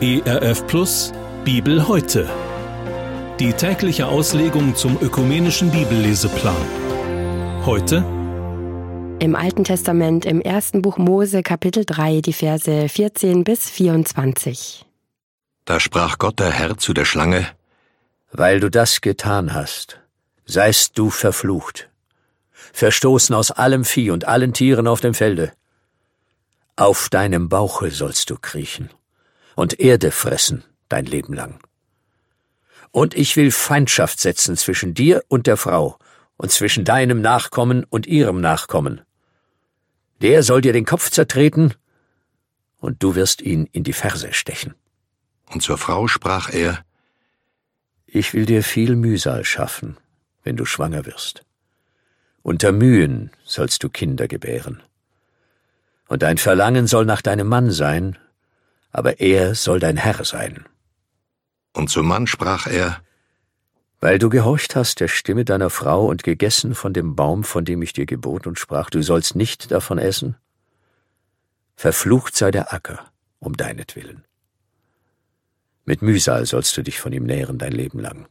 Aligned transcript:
ERF 0.00 0.64
Plus 0.68 1.12
Bibel 1.44 1.88
heute. 1.88 2.30
Die 3.40 3.52
tägliche 3.52 4.06
Auslegung 4.06 4.76
zum 4.76 4.96
ökumenischen 5.00 5.72
Bibelleseplan. 5.72 6.54
Heute 7.66 8.04
im 9.18 9.34
Alten 9.34 9.64
Testament 9.64 10.24
im 10.24 10.40
ersten 10.40 10.82
Buch 10.82 10.98
Mose 10.98 11.42
Kapitel 11.42 11.84
3 11.84 12.20
die 12.20 12.32
Verse 12.32 12.88
14 12.88 13.42
bis 13.42 13.68
24. 13.68 14.86
Da 15.64 15.80
sprach 15.80 16.18
Gott 16.18 16.38
der 16.38 16.52
Herr 16.52 16.78
zu 16.78 16.94
der 16.94 17.04
Schlange, 17.04 17.44
Weil 18.30 18.60
du 18.60 18.70
das 18.70 19.00
getan 19.00 19.52
hast, 19.52 20.00
seist 20.44 20.96
du 20.96 21.10
verflucht, 21.10 21.90
verstoßen 22.72 23.34
aus 23.34 23.50
allem 23.50 23.84
Vieh 23.84 24.12
und 24.12 24.28
allen 24.28 24.52
Tieren 24.52 24.86
auf 24.86 25.00
dem 25.00 25.14
Felde. 25.14 25.52
Auf 26.78 27.08
deinem 27.08 27.48
Bauche 27.48 27.90
sollst 27.90 28.30
du 28.30 28.36
kriechen 28.36 28.88
und 29.56 29.80
Erde 29.80 30.12
fressen 30.12 30.62
dein 30.88 31.06
Leben 31.06 31.32
lang. 31.32 31.58
Und 32.92 33.16
ich 33.16 33.34
will 33.34 33.50
Feindschaft 33.50 34.20
setzen 34.20 34.56
zwischen 34.56 34.94
dir 34.94 35.24
und 35.26 35.48
der 35.48 35.56
Frau 35.56 35.98
und 36.36 36.52
zwischen 36.52 36.84
deinem 36.84 37.20
Nachkommen 37.20 37.82
und 37.82 38.06
ihrem 38.06 38.40
Nachkommen. 38.40 39.00
Der 40.22 40.44
soll 40.44 40.60
dir 40.60 40.72
den 40.72 40.84
Kopf 40.84 41.10
zertreten, 41.10 41.74
und 42.78 43.02
du 43.02 43.16
wirst 43.16 43.42
ihn 43.42 43.66
in 43.72 43.82
die 43.82 43.92
Ferse 43.92 44.32
stechen. 44.32 44.76
Und 45.46 45.64
zur 45.64 45.78
Frau 45.78 46.06
sprach 46.06 46.48
er, 46.48 46.84
Ich 48.06 48.34
will 48.34 48.46
dir 48.46 48.62
viel 48.62 48.94
Mühsal 48.94 49.44
schaffen, 49.44 49.96
wenn 50.44 50.56
du 50.56 50.64
schwanger 50.64 51.06
wirst. 51.06 51.44
Unter 52.42 52.70
Mühen 52.70 53.32
sollst 53.42 53.82
du 53.82 53.88
Kinder 53.88 54.28
gebären. 54.28 54.80
Und 56.08 56.22
dein 56.22 56.38
Verlangen 56.38 56.86
soll 56.86 57.04
nach 57.04 57.22
deinem 57.22 57.46
Mann 57.46 57.70
sein, 57.70 58.18
aber 58.90 59.20
er 59.20 59.54
soll 59.54 59.78
dein 59.78 59.96
Herr 59.96 60.24
sein. 60.24 60.64
Und 61.74 61.90
zum 61.90 62.08
Mann 62.08 62.26
sprach 62.26 62.66
er, 62.66 63.00
Weil 64.00 64.18
du 64.18 64.30
gehorcht 64.30 64.74
hast 64.74 65.00
der 65.00 65.08
Stimme 65.08 65.44
deiner 65.44 65.70
Frau 65.70 66.06
und 66.06 66.22
gegessen 66.22 66.74
von 66.74 66.92
dem 66.92 67.14
Baum, 67.14 67.44
von 67.44 67.64
dem 67.64 67.82
ich 67.82 67.92
dir 67.92 68.06
gebot 68.06 68.46
und 68.46 68.58
sprach, 68.58 68.90
du 68.90 69.02
sollst 69.02 69.36
nicht 69.36 69.70
davon 69.70 69.98
essen, 69.98 70.36
verflucht 71.76 72.36
sei 72.36 72.50
der 72.50 72.72
Acker 72.72 73.04
um 73.38 73.56
deinetwillen. 73.56 74.24
Mit 75.84 76.02
Mühsal 76.02 76.44
sollst 76.46 76.76
du 76.76 76.82
dich 76.82 77.00
von 77.00 77.12
ihm 77.12 77.24
nähren 77.24 77.58
dein 77.58 77.72
Leben 77.72 77.98
lang. 77.98 78.28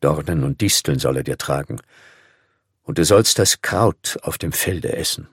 Dornen 0.00 0.44
und 0.44 0.60
Disteln 0.60 0.98
soll 0.98 1.18
er 1.18 1.22
dir 1.24 1.38
tragen, 1.38 1.80
und 2.82 2.98
du 2.98 3.04
sollst 3.04 3.38
das 3.38 3.62
Kraut 3.62 4.18
auf 4.22 4.38
dem 4.38 4.52
Felde 4.52 4.96
essen. 4.96 5.28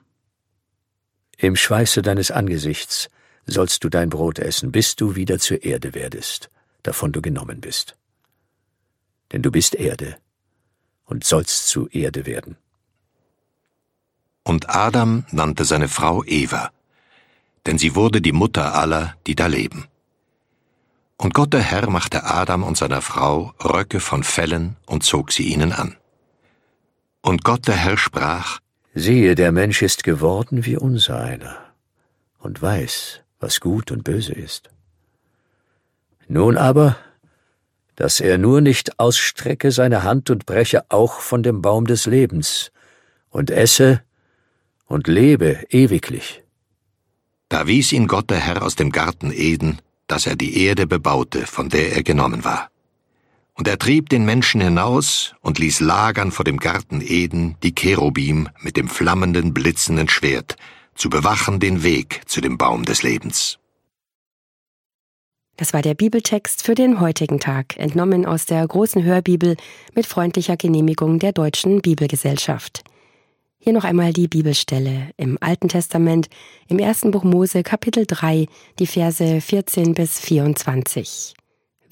Im 1.38 1.56
Schweiße 1.56 2.02
deines 2.02 2.31
Angesichts 2.31 3.09
sollst 3.45 3.84
du 3.84 3.89
dein 3.89 4.09
Brot 4.09 4.39
essen, 4.39 4.72
bis 4.72 4.95
du 4.95 5.16
wieder 5.16 5.40
zur 5.40 5.64
Erde 5.64 5.94
werdest, 5.94 6.50
davon 6.84 7.12
du 7.12 7.22
genommen 7.22 7.62
bist. 7.62 7.95
Denn 9.31 9.42
du 9.42 9.52
bist 9.52 9.75
Erde 9.75 10.17
und 11.06 11.23
sollst 11.23 11.67
zu 11.67 11.88
Erde 11.90 12.25
werden. 12.25 12.58
Und 14.44 14.70
Adam 14.70 15.25
nannte 15.31 15.66
seine 15.66 15.88
Frau 15.88 16.23
Eva, 16.23 16.72
denn 17.66 17.78
sie 17.78 17.95
wurde 17.95 18.22
die 18.22 18.34
Mutter 18.34 18.75
aller, 18.75 19.16
die 19.25 19.36
da 19.36 19.47
leben. 19.47 19.88
Und 21.18 21.34
Gott 21.34 21.53
der 21.53 21.62
Herr 21.62 21.90
machte 21.90 22.25
Adam 22.25 22.64
und 22.64 22.78
seiner 22.78 23.02
Frau 23.02 23.53
Röcke 23.64 24.00
von 24.00 24.23
Fellen 24.23 24.75
und 24.86 25.03
zog 25.03 25.31
sie 25.31 25.44
ihnen 25.44 25.72
an. 25.72 25.95
Und 27.22 27.45
Gott 27.45 27.68
der 27.68 27.75
Herr 27.75 27.97
sprach, 27.97 28.59
Siehe, 28.95 29.33
der 29.33 29.52
Mensch 29.52 29.81
ist 29.81 30.03
geworden 30.03 30.66
wie 30.66 30.77
unser 30.77 31.19
einer 31.19 31.58
und 32.39 32.61
weiß, 32.61 33.22
was 33.39 33.59
gut 33.59 33.91
und 33.91 34.03
böse 34.03 34.33
ist. 34.33 34.69
Nun 36.27 36.58
aber, 36.58 36.97
dass 37.95 38.19
er 38.19 38.38
nur 38.38 38.61
nicht 38.61 39.00
ausstrecke 39.00 39.72
seine 39.72 40.03
Hand 40.03 40.29
und 40.29 40.45
breche 40.45 40.85
auch 40.90 41.19
von 41.19 41.41
dem 41.41 41.62
Baum 41.62 41.88
des 41.88 42.06
Lebens 42.06 42.72
und 43.29 43.50
esse 43.50 44.01
und 44.85 45.07
lebe 45.07 45.66
ewiglich. 45.69 46.44
Da 47.50 47.68
wies 47.68 47.91
ihn 47.94 48.07
Gott 48.07 48.29
der 48.29 48.39
Herr 48.39 48.62
aus 48.63 48.75
dem 48.75 48.91
Garten 48.91 49.31
Eden, 49.31 49.79
dass 50.07 50.28
er 50.28 50.35
die 50.35 50.66
Erde 50.66 50.85
bebaute, 50.85 51.47
von 51.47 51.69
der 51.69 51.94
er 51.94 52.03
genommen 52.03 52.44
war. 52.44 52.69
Und 53.56 53.68
er 53.68 53.78
trieb 53.78 54.09
den 54.09 54.25
Menschen 54.25 54.62
hinaus 54.62 55.36
und 55.41 55.59
ließ 55.59 55.80
lagern 55.80 56.31
vor 56.31 56.44
dem 56.44 56.58
Garten 56.58 57.02
Eden 57.02 57.56
die 57.62 57.75
Cherubim 57.75 58.50
mit 58.62 58.78
dem 58.78 58.88
flammenden, 58.88 59.53
blitzenden 59.53 60.09
Schwert, 60.09 60.56
zu 60.96 61.09
bewachen 61.09 61.59
den 61.59 61.84
Weg 61.84 62.22
zu 62.25 62.42
dem 62.42 62.58
Baum 62.58 62.86
des 62.86 63.03
Lebens. 63.03 63.59
Das 65.56 65.72
war 65.72 65.84
der 65.84 65.94
Bibeltext 65.94 66.63
für 66.63 66.74
den 66.74 67.00
heutigen 67.00 67.40
Tag, 67.40 67.78
entnommen 67.78 68.25
aus 68.25 68.47
der 68.47 68.68
großen 68.68 69.03
Hörbibel 69.03 69.56
mit 69.94 70.08
freundlicher 70.08 70.58
Genehmigung 70.58 71.19
der 71.19 71.31
Deutschen 71.31 71.81
Bibelgesellschaft. 71.81 72.84
Hier 73.59 73.74
noch 73.74 73.84
einmal 73.84 74.13
die 74.13 74.28
Bibelstelle 74.28 75.12
im 75.16 75.38
Alten 75.40 75.69
Testament, 75.69 76.28
im 76.68 76.80
ersten 76.80 77.12
Buch 77.12 77.24
Mose, 77.24 77.62
Kapitel 77.62 78.06
3, 78.08 78.47
die 78.80 78.88
Verse 78.88 79.40
14 79.40 79.94
bis 79.94 80.19
24. 80.19 81.36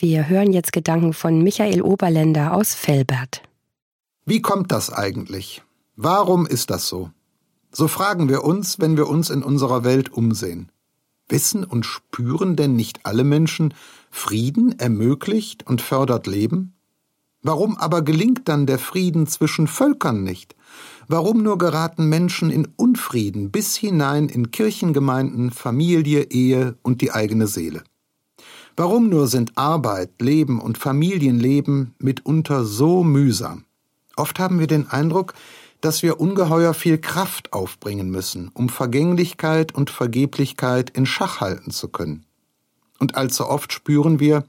Wir 0.02 0.28
hören 0.28 0.52
jetzt 0.52 0.74
Gedanken 0.74 1.14
von 1.14 1.44
Michael 1.44 1.84
Oberländer 1.84 2.56
aus 2.56 2.76
Velbert. 2.88 3.44
Wie 4.26 4.42
kommt 4.42 4.72
das 4.72 4.92
eigentlich? 4.92 5.62
Warum 5.96 6.48
ist 6.48 6.72
das 6.72 6.88
so? 6.88 7.12
So 7.72 7.88
fragen 7.88 8.28
wir 8.28 8.44
uns, 8.44 8.80
wenn 8.80 8.98
wir 8.98 9.08
uns 9.08 9.30
in 9.30 9.44
unserer 9.44 9.84
Welt 9.84 10.12
umsehen. 10.12 10.72
Wissen 11.30 11.64
und 11.64 11.86
spüren 11.86 12.56
denn 12.56 12.76
nicht 12.76 13.06
alle 13.06 13.24
Menschen, 13.24 13.76
Frieden 14.10 14.80
ermöglicht 14.80 15.68
und 15.68 15.84
fördert 15.84 16.26
Leben? 16.26 16.74
Warum 17.44 17.78
aber 17.78 18.02
gelingt 18.02 18.50
dann 18.50 18.66
der 18.66 18.80
Frieden 18.80 19.28
zwischen 19.28 19.68
Völkern 19.68 20.24
nicht? 20.24 20.56
Warum 21.10 21.44
nur 21.44 21.60
geraten 21.60 22.10
Menschen 22.10 22.50
in 22.50 22.68
Unfrieden 22.76 23.52
bis 23.52 23.76
hinein 23.76 24.30
in 24.30 24.50
Kirchengemeinden, 24.50 25.52
Familie, 25.52 26.24
Ehe 26.32 26.76
und 26.82 27.02
die 27.02 27.12
eigene 27.12 27.46
Seele? 27.46 27.84
Warum 28.76 29.10
nur 29.10 29.28
sind 29.28 29.58
Arbeit, 29.58 30.22
Leben 30.22 30.60
und 30.60 30.78
Familienleben 30.78 31.94
mitunter 32.00 32.64
so 32.64 33.04
mühsam? 33.04 33.66
Oft 34.16 34.40
haben 34.40 34.60
wir 34.60 34.68
den 34.68 34.90
Eindruck, 34.90 35.34
dass 35.82 36.04
wir 36.04 36.20
ungeheuer 36.20 36.74
viel 36.74 36.98
Kraft 36.98 37.54
aufbringen 37.54 38.10
müssen, 38.10 38.50
um 38.54 38.70
Vergänglichkeit 38.70 39.74
und 39.74 39.90
Vergeblichkeit 39.90 40.92
in 40.92 41.06
Schach 41.06 41.42
halten 41.42 41.72
zu 41.72 41.90
können. 41.90 42.26
Und 43.00 43.16
allzu 43.16 43.48
oft 43.48 43.74
spüren 43.74 44.20
wir, 44.20 44.46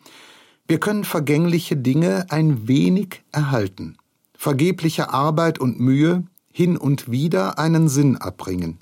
wir 0.69 0.79
können 0.79 1.05
vergängliche 1.05 1.77
Dinge 1.77 2.27
ein 2.29 2.69
wenig 2.69 3.23
erhalten, 3.33 3.97
vergebliche 4.37 5.11
Arbeit 5.11 5.59
und 5.59 5.81
Mühe 5.81 6.25
hin 6.53 6.77
und 6.77 7.11
wieder 7.11 7.59
einen 7.59 7.89
Sinn 7.89 8.17
abbringen. 8.19 8.79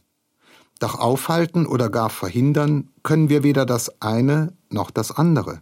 Doch 0.81 0.99
aufhalten 0.99 1.67
oder 1.67 1.89
gar 1.89 2.11
verhindern 2.11 2.89
können 3.03 3.29
wir 3.29 3.43
weder 3.43 3.65
das 3.65 4.01
eine 4.03 4.53
noch 4.73 4.91
das 4.91 5.11
andere. 5.11 5.61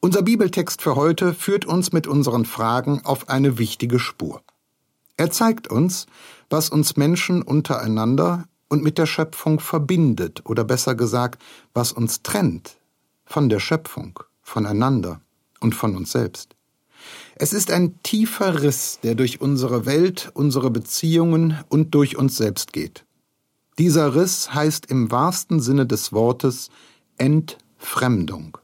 Unser 0.00 0.22
Bibeltext 0.22 0.80
für 0.80 0.96
heute 0.96 1.34
führt 1.34 1.66
uns 1.66 1.92
mit 1.92 2.06
unseren 2.06 2.44
Fragen 2.46 3.02
auf 3.04 3.28
eine 3.28 3.58
wichtige 3.58 3.98
Spur. 3.98 4.42
Er 5.16 5.30
zeigt 5.30 5.68
uns, 5.68 6.06
was 6.48 6.70
uns 6.70 6.96
Menschen 6.96 7.42
untereinander 7.42 8.44
und 8.68 8.82
mit 8.82 8.96
der 8.96 9.06
Schöpfung 9.06 9.60
verbindet, 9.60 10.42
oder 10.46 10.64
besser 10.64 10.94
gesagt, 10.94 11.42
was 11.74 11.92
uns 11.92 12.22
trennt 12.22 12.78
von 13.26 13.48
der 13.48 13.60
Schöpfung, 13.60 14.18
voneinander 14.42 15.20
und 15.60 15.74
von 15.74 15.94
uns 15.94 16.12
selbst. 16.12 16.56
Es 17.36 17.52
ist 17.52 17.70
ein 17.70 18.02
tiefer 18.02 18.62
Riss, 18.62 19.00
der 19.02 19.14
durch 19.14 19.40
unsere 19.40 19.86
Welt, 19.86 20.30
unsere 20.34 20.70
Beziehungen 20.70 21.58
und 21.68 21.94
durch 21.94 22.16
uns 22.16 22.36
selbst 22.36 22.72
geht. 22.72 23.04
Dieser 23.78 24.14
Riss 24.14 24.52
heißt 24.52 24.86
im 24.86 25.10
wahrsten 25.10 25.60
Sinne 25.60 25.86
des 25.86 26.12
Wortes 26.12 26.70
Entfremdung. 27.80 28.58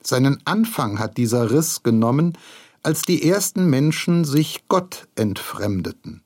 Seinen 0.00 0.38
Anfang 0.46 1.00
hat 1.00 1.16
dieser 1.16 1.50
Riss 1.50 1.82
genommen, 1.82 2.38
als 2.84 3.02
die 3.02 3.28
ersten 3.28 3.68
Menschen 3.68 4.24
sich 4.24 4.68
Gott 4.68 5.08
entfremdeten. 5.16 6.22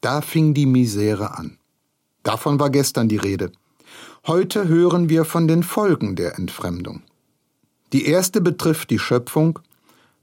Da 0.00 0.20
fing 0.20 0.54
die 0.54 0.66
Misere 0.66 1.36
an. 1.36 1.58
Davon 2.22 2.60
war 2.60 2.70
gestern 2.70 3.08
die 3.08 3.16
Rede. 3.16 3.50
Heute 4.26 4.68
hören 4.68 5.08
wir 5.08 5.24
von 5.24 5.48
den 5.48 5.64
Folgen 5.64 6.14
der 6.14 6.38
Entfremdung. 6.38 7.02
Die 7.92 8.06
erste 8.06 8.40
betrifft 8.40 8.90
die 8.90 9.00
Schöpfung 9.00 9.58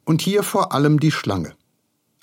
und 0.05 0.21
hier 0.21 0.41
vor 0.41 0.71
allem 0.71 1.01
die 1.01 1.11
Schlange. 1.11 1.53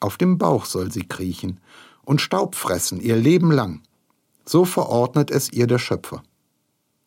Auf 0.00 0.16
dem 0.16 0.38
Bauch 0.38 0.64
soll 0.64 0.90
sie 0.90 1.06
kriechen 1.06 1.60
und 2.04 2.22
Staub 2.22 2.54
fressen 2.54 2.98
ihr 2.98 3.16
Leben 3.16 3.52
lang. 3.52 3.82
So 4.46 4.64
verordnet 4.64 5.30
es 5.30 5.52
ihr 5.52 5.66
der 5.66 5.78
Schöpfer. 5.78 6.22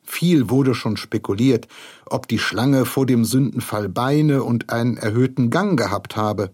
Viel 0.06 0.50
wurde 0.50 0.76
schon 0.76 0.98
spekuliert, 0.98 1.68
ob 2.06 2.28
die 2.28 2.40
Schlange 2.40 2.86
vor 2.86 3.06
dem 3.06 3.26
Sündenfall 3.26 3.90
Beine 3.90 4.44
und 4.44 4.70
einen 4.70 4.98
erhöhten 4.98 5.50
Gang 5.50 5.78
gehabt 5.78 6.16
habe. 6.16 6.52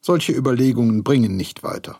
Solche 0.00 0.32
Überlegungen 0.32 1.02
bringen 1.02 1.36
nicht 1.36 1.62
weiter. 1.62 1.98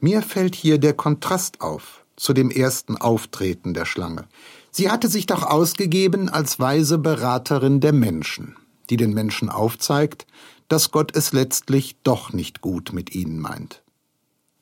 Mir 0.00 0.22
fällt 0.22 0.56
hier 0.56 0.78
der 0.78 0.94
Kontrast 0.94 1.60
auf 1.60 2.04
zu 2.16 2.32
dem 2.32 2.50
ersten 2.50 2.96
Auftreten 2.96 3.74
der 3.74 3.84
Schlange. 3.84 4.26
Sie 4.70 4.90
hatte 4.90 5.08
sich 5.08 5.26
doch 5.26 5.44
ausgegeben 5.44 6.28
als 6.28 6.58
weise 6.58 6.98
Beraterin 6.98 7.80
der 7.80 7.92
Menschen, 7.92 8.56
die 8.90 8.96
den 8.96 9.14
Menschen 9.14 9.48
aufzeigt, 9.48 10.26
dass 10.68 10.90
Gott 10.90 11.16
es 11.16 11.32
letztlich 11.32 11.96
doch 12.02 12.32
nicht 12.32 12.60
gut 12.60 12.92
mit 12.92 13.14
ihnen 13.14 13.38
meint. 13.38 13.82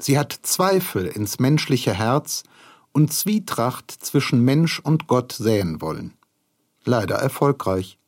Sie 0.00 0.18
hat 0.18 0.38
Zweifel 0.42 1.06
ins 1.06 1.38
menschliche 1.38 1.94
Herz 1.94 2.42
und 2.92 3.12
Zwietracht 3.12 3.90
zwischen 3.90 4.44
Mensch 4.44 4.80
und 4.80 5.06
Gott 5.06 5.32
säen 5.32 5.80
wollen. 5.80 6.14
Leider 6.84 7.16
erfolgreich. 7.16 7.98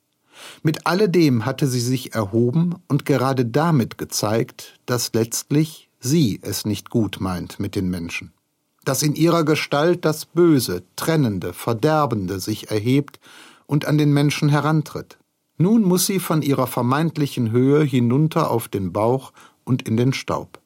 Mit 0.62 0.87
alledem 0.87 1.44
hatte 1.44 1.67
sie 1.67 1.81
sich 1.81 2.14
erhoben 2.14 2.76
und 2.88 3.05
gerade 3.05 3.44
damit 3.44 3.99
gezeigt, 3.99 4.79
dass 4.87 5.12
letztlich 5.12 5.88
sie 6.00 6.40
es 6.43 6.64
nicht 6.64 6.90
gut 6.90 7.19
meint 7.20 7.61
mit 7.61 7.76
den 7.76 7.90
Menschen. 7.90 8.32
Dass 8.84 9.02
in 9.02 9.14
ihrer 9.14 9.44
Gestalt 9.44 10.05
das 10.05 10.26
Böse, 10.26 10.82
Trennende, 10.96 11.52
Verderbende 11.52 12.40
sich 12.40 12.70
erhebt 12.70 13.20
und 13.67 13.85
an 13.85 13.99
den 13.99 14.12
Menschen 14.12 14.49
herantritt. 14.49 15.19
Nun 15.58 15.82
muss 15.82 16.06
sie 16.06 16.19
von 16.19 16.43
ihrer 16.43 16.67
vermeintlichen 16.67 17.52
Höhe 17.52 17.85
hinunter 17.85 18.50
auf 18.50 18.69
den 18.69 18.93
Bauch 18.93 19.32
und 19.64 19.87
in 19.87 19.96
den 19.96 20.12
Staub. 20.12 20.62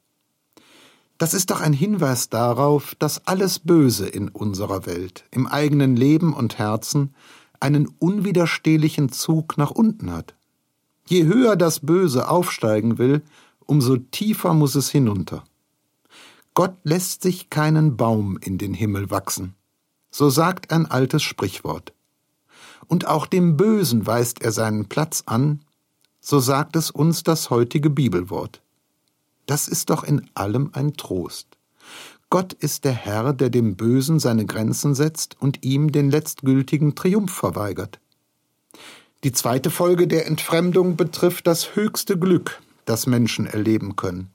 Das 1.17 1.33
ist 1.33 1.49
doch 1.49 1.61
ein 1.61 1.73
Hinweis 1.73 2.29
darauf, 2.29 2.93
dass 2.95 3.25
alles 3.25 3.59
Böse 3.59 4.07
in 4.07 4.29
unserer 4.29 4.85
Welt, 4.85 5.25
im 5.31 5.47
eigenen 5.47 5.95
Leben 5.95 6.33
und 6.33 6.59
Herzen, 6.59 7.15
einen 7.59 7.87
unwiderstehlichen 7.87 9.11
Zug 9.11 9.57
nach 9.57 9.71
unten 9.71 10.11
hat. 10.11 10.35
Je 11.07 11.23
höher 11.23 11.55
das 11.55 11.79
Böse 11.79 12.29
aufsteigen 12.29 12.99
will, 12.99 13.23
umso 13.65 13.97
tiefer 13.97 14.53
muss 14.53 14.75
es 14.75 14.89
hinunter. 14.89 15.43
Gott 16.53 16.75
lässt 16.83 17.23
sich 17.23 17.49
keinen 17.49 17.97
Baum 17.97 18.37
in 18.41 18.57
den 18.57 18.73
Himmel 18.73 19.09
wachsen. 19.09 19.55
So 20.11 20.29
sagt 20.29 20.71
ein 20.71 20.85
altes 20.85 21.23
Sprichwort. 21.23 21.93
Und 22.87 23.07
auch 23.07 23.25
dem 23.25 23.57
Bösen 23.57 24.05
weist 24.05 24.41
er 24.41 24.51
seinen 24.51 24.87
Platz 24.87 25.23
an, 25.25 25.61
so 26.19 26.39
sagt 26.39 26.75
es 26.75 26.91
uns 26.91 27.23
das 27.23 27.49
heutige 27.49 27.89
Bibelwort. 27.89 28.61
Das 29.47 29.67
ist 29.67 29.89
doch 29.89 30.03
in 30.03 30.29
allem 30.35 30.69
ein 30.73 30.93
Trost. 30.93 31.47
Gott 32.29 32.53
ist 32.53 32.83
der 32.83 32.93
Herr, 32.93 33.33
der 33.33 33.49
dem 33.49 33.75
Bösen 33.75 34.19
seine 34.19 34.45
Grenzen 34.45 34.93
setzt 34.93 35.37
und 35.39 35.63
ihm 35.63 35.91
den 35.91 36.11
letztgültigen 36.11 36.93
Triumph 36.93 37.33
verweigert. 37.33 37.99
Die 39.23 39.31
zweite 39.31 39.71
Folge 39.71 40.07
der 40.07 40.27
Entfremdung 40.27 40.97
betrifft 40.97 41.47
das 41.47 41.75
höchste 41.75 42.19
Glück, 42.19 42.61
das 42.85 43.07
Menschen 43.07 43.47
erleben 43.47 43.95
können. 43.95 44.29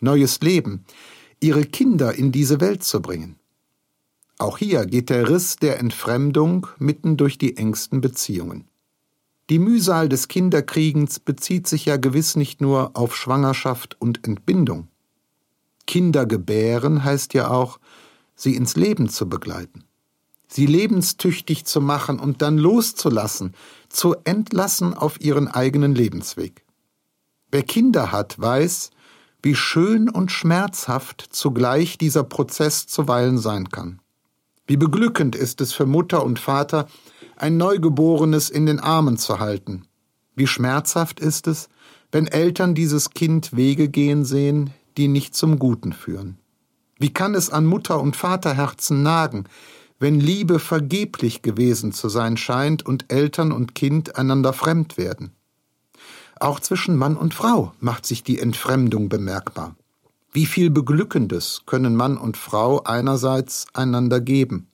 Neues 0.00 0.40
Leben, 0.40 0.84
ihre 1.40 1.64
Kinder 1.64 2.14
in 2.14 2.32
diese 2.32 2.60
Welt 2.60 2.82
zu 2.82 3.00
bringen. 3.00 3.36
Auch 4.38 4.58
hier 4.58 4.86
geht 4.86 5.10
der 5.10 5.28
Riss 5.28 5.56
der 5.56 5.78
Entfremdung 5.78 6.66
mitten 6.78 7.16
durch 7.16 7.38
die 7.38 7.56
engsten 7.56 8.00
Beziehungen. 8.00 8.69
Die 9.50 9.58
Mühsal 9.58 10.08
des 10.08 10.28
Kinderkriegens 10.28 11.18
bezieht 11.18 11.66
sich 11.66 11.84
ja 11.84 11.96
gewiss 11.96 12.36
nicht 12.36 12.60
nur 12.60 12.92
auf 12.94 13.16
Schwangerschaft 13.16 13.96
und 14.00 14.24
Entbindung. 14.24 14.86
Kinder 15.88 16.24
gebären 16.24 17.02
heißt 17.02 17.34
ja 17.34 17.50
auch, 17.50 17.80
sie 18.36 18.54
ins 18.54 18.76
Leben 18.76 19.08
zu 19.08 19.28
begleiten, 19.28 19.82
sie 20.46 20.66
lebenstüchtig 20.66 21.64
zu 21.64 21.80
machen 21.80 22.20
und 22.20 22.42
dann 22.42 22.58
loszulassen, 22.58 23.56
zu 23.88 24.14
entlassen 24.22 24.94
auf 24.94 25.20
ihren 25.20 25.48
eigenen 25.48 25.96
Lebensweg. 25.96 26.64
Wer 27.50 27.64
Kinder 27.64 28.12
hat, 28.12 28.40
weiß, 28.40 28.90
wie 29.42 29.56
schön 29.56 30.08
und 30.08 30.30
schmerzhaft 30.30 31.26
zugleich 31.30 31.98
dieser 31.98 32.22
Prozess 32.22 32.86
zuweilen 32.86 33.38
sein 33.38 33.68
kann. 33.68 34.00
Wie 34.68 34.76
beglückend 34.76 35.34
ist 35.34 35.60
es 35.60 35.72
für 35.72 35.86
Mutter 35.86 36.24
und 36.24 36.38
Vater, 36.38 36.86
ein 37.40 37.56
Neugeborenes 37.56 38.50
in 38.50 38.66
den 38.66 38.80
Armen 38.80 39.16
zu 39.16 39.38
halten. 39.38 39.86
Wie 40.36 40.46
schmerzhaft 40.46 41.20
ist 41.20 41.46
es, 41.46 41.70
wenn 42.12 42.26
Eltern 42.26 42.74
dieses 42.74 43.10
Kind 43.10 43.56
Wege 43.56 43.88
gehen 43.88 44.26
sehen, 44.26 44.74
die 44.98 45.08
nicht 45.08 45.34
zum 45.34 45.58
Guten 45.58 45.94
führen. 45.94 46.38
Wie 46.98 47.12
kann 47.12 47.34
es 47.34 47.48
an 47.48 47.64
Mutter 47.64 47.98
und 47.98 48.14
Vaterherzen 48.14 49.02
nagen, 49.02 49.44
wenn 49.98 50.20
Liebe 50.20 50.58
vergeblich 50.58 51.40
gewesen 51.40 51.92
zu 51.92 52.10
sein 52.10 52.36
scheint 52.36 52.84
und 52.84 53.10
Eltern 53.10 53.52
und 53.52 53.74
Kind 53.74 54.16
einander 54.16 54.52
fremd 54.52 54.98
werden? 54.98 55.32
Auch 56.38 56.60
zwischen 56.60 56.96
Mann 56.96 57.16
und 57.16 57.32
Frau 57.32 57.72
macht 57.80 58.04
sich 58.04 58.22
die 58.22 58.38
Entfremdung 58.38 59.08
bemerkbar. 59.08 59.76
Wie 60.30 60.46
viel 60.46 60.68
Beglückendes 60.68 61.62
können 61.64 61.96
Mann 61.96 62.18
und 62.18 62.36
Frau 62.36 62.82
einerseits 62.82 63.66
einander 63.72 64.20
geben? 64.20 64.66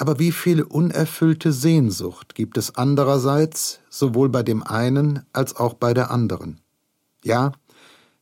Aber 0.00 0.18
wie 0.18 0.32
viel 0.32 0.62
unerfüllte 0.62 1.52
Sehnsucht 1.52 2.34
gibt 2.34 2.56
es 2.56 2.74
andererseits 2.74 3.80
sowohl 3.90 4.30
bei 4.30 4.42
dem 4.42 4.62
einen 4.62 5.26
als 5.34 5.54
auch 5.54 5.74
bei 5.74 5.92
der 5.92 6.10
anderen? 6.10 6.62
Ja, 7.22 7.52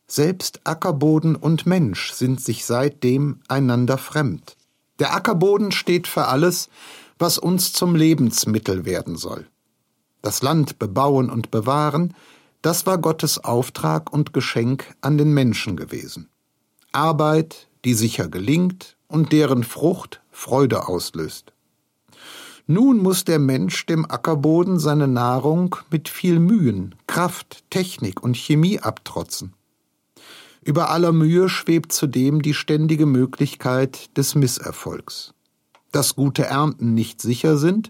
selbst 0.09 0.59
Ackerboden 0.65 1.37
und 1.37 1.67
Mensch 1.67 2.11
sind 2.11 2.41
sich 2.41 2.65
seitdem 2.65 3.43
einander 3.47 3.97
fremd. 3.97 4.57
Der 4.99 5.15
Ackerboden 5.15 5.71
steht 5.71 6.09
für 6.09 6.27
alles, 6.27 6.69
was 7.17 7.39
uns 7.39 7.73
zum 7.73 7.95
Lebensmittel 7.95 8.85
werden 8.85 9.17
soll. 9.17 9.47
Das 10.21 10.43
Land 10.43 10.81
bebauen 10.81 11.31
und 11.31 11.53
bewahren, 11.53 12.13
das 12.61 12.87
war 12.87 12.99
Gottes 12.99 13.45
Auftrag 13.45 14.13
und 14.13 14.33
Geschenk 14.33 14.97
an 15.01 15.17
den 15.17 15.33
Menschen 15.33 15.77
gewesen. 15.77 16.29
Arbeit, 16.91 17.69
die 17.85 17.95
sicher 17.95 18.27
gelingt 18.27 18.97
und 19.07 19.31
deren 19.31 19.63
Frucht 19.63 20.21
Freude 20.33 20.89
auslöst. 20.89 21.53
Nun 22.71 22.99
muss 22.99 23.25
der 23.25 23.39
Mensch 23.39 23.87
dem 23.87 24.05
Ackerboden 24.05 24.79
seine 24.79 25.09
Nahrung 25.09 25.75
mit 25.91 26.11
viel 26.11 26.39
Mühen, 26.39 26.95
Kraft, 27.07 27.65
Technik 27.71 28.23
und 28.23 28.37
Chemie 28.37 28.79
abtrotzen. 28.79 29.55
Über 30.63 30.91
aller 30.91 31.13
Mühe 31.13 31.49
schwebt 31.49 31.93
zudem 31.93 32.43
die 32.43 32.53
ständige 32.53 33.07
Möglichkeit 33.07 34.15
des 34.19 34.35
Misserfolgs. 34.35 35.33
Dass 35.93 36.15
gute 36.15 36.45
Ernten 36.45 36.93
nicht 36.93 37.23
sicher 37.23 37.57
sind, 37.57 37.89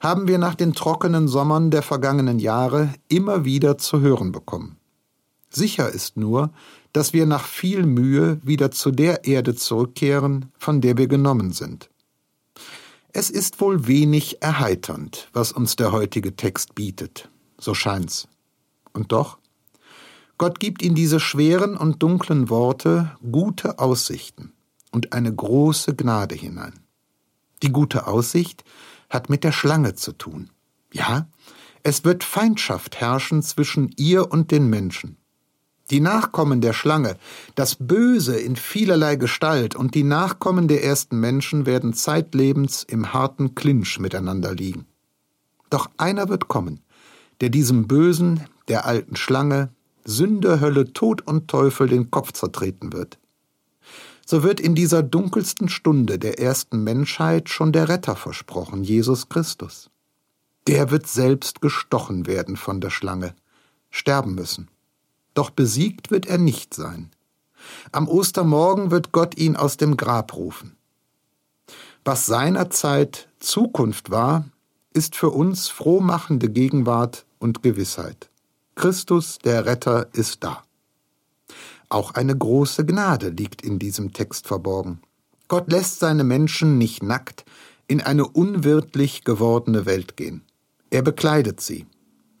haben 0.00 0.26
wir 0.26 0.38
nach 0.38 0.56
den 0.56 0.72
trockenen 0.72 1.28
Sommern 1.28 1.70
der 1.70 1.82
vergangenen 1.82 2.40
Jahre 2.40 2.92
immer 3.06 3.44
wieder 3.44 3.78
zu 3.78 4.00
hören 4.00 4.32
bekommen. 4.32 4.76
Sicher 5.50 5.88
ist 5.88 6.16
nur, 6.16 6.50
dass 6.92 7.12
wir 7.12 7.26
nach 7.26 7.44
viel 7.44 7.86
Mühe 7.86 8.40
wieder 8.42 8.72
zu 8.72 8.90
der 8.90 9.24
Erde 9.24 9.54
zurückkehren, 9.54 10.46
von 10.58 10.80
der 10.80 10.98
wir 10.98 11.06
genommen 11.06 11.52
sind. 11.52 11.90
Es 13.18 13.30
ist 13.30 13.62
wohl 13.62 13.86
wenig 13.86 14.42
erheiternd, 14.42 15.30
was 15.32 15.50
uns 15.50 15.74
der 15.74 15.90
heutige 15.90 16.36
Text 16.36 16.74
bietet, 16.74 17.30
so 17.58 17.72
scheint's. 17.72 18.28
Und 18.92 19.10
doch, 19.10 19.38
Gott 20.36 20.60
gibt 20.60 20.82
in 20.82 20.94
diese 20.94 21.18
schweren 21.18 21.78
und 21.78 22.02
dunklen 22.02 22.50
Worte 22.50 23.16
gute 23.32 23.78
Aussichten 23.78 24.52
und 24.92 25.14
eine 25.14 25.34
große 25.34 25.96
Gnade 25.96 26.34
hinein. 26.34 26.74
Die 27.62 27.72
gute 27.72 28.06
Aussicht 28.06 28.64
hat 29.08 29.30
mit 29.30 29.44
der 29.44 29.52
Schlange 29.52 29.94
zu 29.94 30.12
tun. 30.12 30.50
Ja, 30.92 31.26
es 31.82 32.04
wird 32.04 32.22
Feindschaft 32.22 33.00
herrschen 33.00 33.42
zwischen 33.42 33.94
ihr 33.96 34.30
und 34.30 34.50
den 34.50 34.68
Menschen. 34.68 35.16
Die 35.90 36.00
Nachkommen 36.00 36.60
der 36.60 36.72
Schlange, 36.72 37.16
das 37.54 37.76
Böse 37.76 38.36
in 38.36 38.56
vielerlei 38.56 39.14
Gestalt 39.14 39.76
und 39.76 39.94
die 39.94 40.02
Nachkommen 40.02 40.66
der 40.66 40.82
ersten 40.82 41.20
Menschen 41.20 41.64
werden 41.64 41.94
zeitlebens 41.94 42.82
im 42.82 43.12
harten 43.12 43.54
Clinch 43.54 44.00
miteinander 44.00 44.52
liegen. 44.52 44.86
Doch 45.70 45.88
einer 45.96 46.28
wird 46.28 46.48
kommen, 46.48 46.80
der 47.40 47.50
diesem 47.50 47.86
Bösen, 47.86 48.40
der 48.66 48.84
alten 48.84 49.14
Schlange, 49.14 49.70
Sünde, 50.04 50.60
Hölle, 50.60 50.92
Tod 50.92 51.24
und 51.24 51.46
Teufel 51.46 51.88
den 51.88 52.10
Kopf 52.10 52.32
zertreten 52.32 52.92
wird. 52.92 53.18
So 54.24 54.42
wird 54.42 54.58
in 54.58 54.74
dieser 54.74 55.04
dunkelsten 55.04 55.68
Stunde 55.68 56.18
der 56.18 56.40
ersten 56.40 56.82
Menschheit 56.82 57.48
schon 57.48 57.70
der 57.70 57.88
Retter 57.88 58.16
versprochen, 58.16 58.82
Jesus 58.82 59.28
Christus. 59.28 59.88
Der 60.66 60.90
wird 60.90 61.06
selbst 61.06 61.60
gestochen 61.60 62.26
werden 62.26 62.56
von 62.56 62.80
der 62.80 62.90
Schlange, 62.90 63.36
sterben 63.90 64.34
müssen 64.34 64.68
doch 65.36 65.50
besiegt 65.50 66.10
wird 66.10 66.26
er 66.26 66.38
nicht 66.38 66.74
sein. 66.74 67.10
Am 67.92 68.08
Ostermorgen 68.08 68.90
wird 68.90 69.12
Gott 69.12 69.36
ihn 69.36 69.56
aus 69.56 69.76
dem 69.76 69.96
Grab 69.96 70.34
rufen. 70.34 70.76
Was 72.04 72.26
seinerzeit 72.26 73.28
Zukunft 73.40 74.10
war, 74.10 74.44
ist 74.92 75.16
für 75.16 75.30
uns 75.30 75.68
frohmachende 75.68 76.48
Gegenwart 76.48 77.26
und 77.38 77.62
Gewissheit. 77.62 78.30
Christus, 78.76 79.38
der 79.38 79.66
Retter, 79.66 80.08
ist 80.14 80.44
da. 80.44 80.62
Auch 81.88 82.12
eine 82.14 82.36
große 82.36 82.84
Gnade 82.84 83.28
liegt 83.28 83.62
in 83.62 83.78
diesem 83.78 84.12
Text 84.12 84.46
verborgen. 84.46 85.00
Gott 85.48 85.70
lässt 85.70 86.00
seine 86.00 86.24
Menschen 86.24 86.78
nicht 86.78 87.02
nackt 87.02 87.44
in 87.88 88.00
eine 88.00 88.26
unwirtlich 88.26 89.24
gewordene 89.24 89.86
Welt 89.86 90.16
gehen. 90.16 90.42
Er 90.90 91.02
bekleidet 91.02 91.60
sie. 91.60 91.86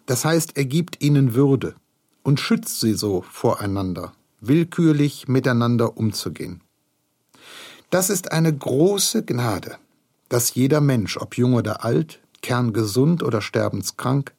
Das 0.06 0.24
heißt, 0.24 0.56
er 0.56 0.64
gibt 0.64 1.02
ihnen 1.02 1.34
Würde 1.34 1.76
und 2.26 2.40
schützt 2.40 2.80
sie 2.80 2.94
so 2.94 3.22
voreinander, 3.30 4.12
willkürlich 4.40 5.28
miteinander 5.28 5.96
umzugehen. 5.96 6.60
Das 7.90 8.10
ist 8.10 8.32
eine 8.32 8.52
große 8.52 9.24
Gnade. 9.24 9.78
dass 10.28 10.56
jeder 10.56 10.80
Mensch, 10.80 11.18
ob 11.18 11.36
jung 11.38 11.54
oder 11.54 11.84
alt, 11.84 12.18
kerngesund 12.42 13.22
oder 13.22 13.40
sterbenskrank, 13.40 14.34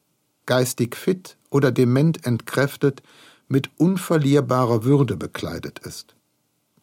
geistig 0.45 0.97
fit 0.97 1.37
oder 1.49 1.71
dement 1.71 2.25
entkräftet, 2.25 3.01
mit 3.47 3.69
unverlierbarer 3.77 4.83
Würde 4.83 5.15
bekleidet 5.15 5.79
ist. 5.79 6.17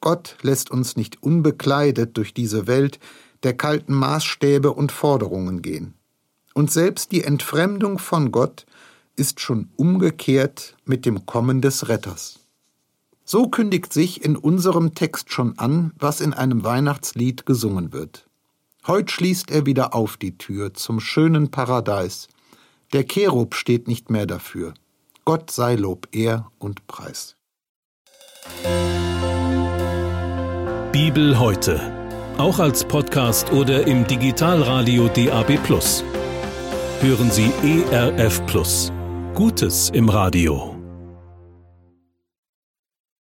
Gott 0.01 0.39
lässt 0.41 0.71
uns 0.71 0.97
nicht 0.97 1.23
unbekleidet 1.23 2.17
durch 2.17 2.33
diese 2.33 2.67
Welt 2.67 2.99
der 3.43 3.55
kalten 3.55 3.93
Maßstäbe 3.93 4.73
und 4.73 4.91
Forderungen 4.91 5.61
gehen. 5.61 5.93
Und 6.55 6.71
selbst 6.71 7.13
die 7.13 7.25
Entfremdung 7.25 7.99
von 7.99 8.33
Gott 8.33 8.65
ist 9.17 9.41
schon 9.41 9.71
umgekehrt 9.77 10.77
mit 10.85 11.07
dem 11.07 11.27
Kommen 11.27 11.61
des 11.61 11.89
Retters. 11.89 12.41
So 13.25 13.49
kündigt 13.49 13.93
sich 13.93 14.25
in 14.25 14.37
unserem 14.37 14.95
Text 14.95 15.33
schon 15.33 15.59
an, 15.59 15.93
was 15.99 16.21
in 16.21 16.35
einem 16.35 16.63
Weihnachtslied 16.63 17.47
gesungen 17.47 17.93
wird. 17.93 18.29
Heut 18.87 19.11
schließt 19.11 19.51
er 19.51 19.65
wieder 19.65 19.95
auf 19.95 20.19
die 20.19 20.37
Tür 20.37 20.75
zum 20.75 21.01
schönen 21.01 21.51
Paradies. 21.51 22.29
Der 22.93 23.05
Cherub 23.05 23.55
steht 23.55 23.89
nicht 23.89 24.11
mehr 24.11 24.27
dafür. 24.27 24.75
Gott 25.25 25.51
sei 25.51 25.77
Lob, 25.77 26.09
Ehr 26.13 26.51
und 26.59 26.87
Preis. 26.87 27.37
Bibel 30.93 31.39
heute. 31.39 31.81
Auch 32.37 32.59
als 32.59 32.85
Podcast 32.85 33.53
oder 33.53 33.87
im 33.87 34.07
Digitalradio 34.07 35.09
DAB. 35.09 35.59
Hören 37.01 37.31
Sie 37.31 37.51
ERF 37.63 38.45
Gutes 39.35 39.91
im 39.91 40.09
Radio. 40.11 40.74